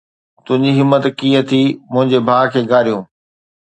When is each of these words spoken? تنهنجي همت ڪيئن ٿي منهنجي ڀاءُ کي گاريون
تنهنجي 0.45 0.73
همت 0.83 1.03
ڪيئن 1.19 1.41
ٿي 1.49 1.61
منهنجي 1.91 2.19
ڀاءُ 2.27 2.51
کي 2.53 2.61
گاريون 2.71 3.03